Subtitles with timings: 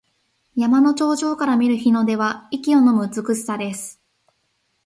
[0.55, 4.01] 山の頂上から見る日の出は息をのむ美しさです。